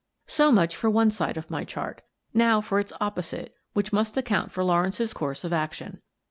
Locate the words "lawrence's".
4.63-5.13